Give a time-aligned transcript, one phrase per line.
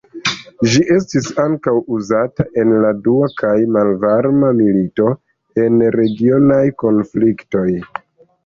[0.69, 5.13] Ĝi estis ankaŭ uzata en la dua kaj malvarma milito,
[5.67, 7.69] en regionaj konfliktoj.